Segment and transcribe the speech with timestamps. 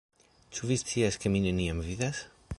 [0.55, 2.25] Ĉu vi scias, ke mi neniam vidas